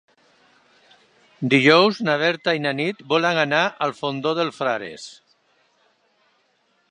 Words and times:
Dijous 1.53 1.99
na 2.07 2.15
Berta 2.23 2.55
i 2.59 2.63
na 2.63 2.71
Nit 2.79 3.05
volen 3.13 3.41
anar 3.43 3.61
al 3.87 3.95
Fondó 4.01 4.33
dels 4.41 4.59
Frares. 4.63 5.07